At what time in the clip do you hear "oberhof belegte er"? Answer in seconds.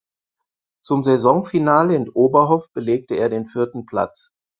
2.09-3.29